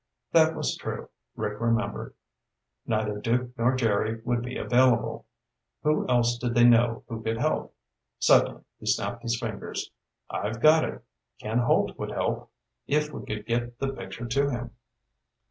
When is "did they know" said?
6.39-7.03